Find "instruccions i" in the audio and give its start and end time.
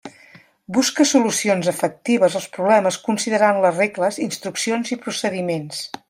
4.29-5.01